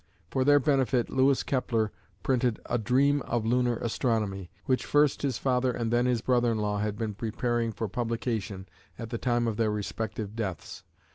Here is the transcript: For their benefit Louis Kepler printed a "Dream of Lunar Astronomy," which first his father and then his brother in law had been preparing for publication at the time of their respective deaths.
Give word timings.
For 0.31 0.43
their 0.43 0.59
benefit 0.59 1.11
Louis 1.11 1.43
Kepler 1.43 1.91
printed 2.23 2.59
a 2.65 2.79
"Dream 2.79 3.21
of 3.21 3.45
Lunar 3.45 3.75
Astronomy," 3.77 4.49
which 4.65 4.83
first 4.83 5.21
his 5.21 5.37
father 5.37 5.71
and 5.71 5.93
then 5.93 6.07
his 6.07 6.21
brother 6.21 6.51
in 6.53 6.57
law 6.57 6.79
had 6.79 6.97
been 6.97 7.13
preparing 7.13 7.71
for 7.71 7.87
publication 7.87 8.67
at 8.97 9.11
the 9.11 9.19
time 9.19 9.47
of 9.47 9.57
their 9.57 9.69
respective 9.69 10.35
deaths. 10.35 10.81